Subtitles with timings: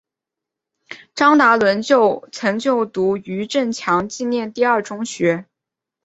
[1.13, 5.45] 张达伦曾就读余振强纪念第二中学。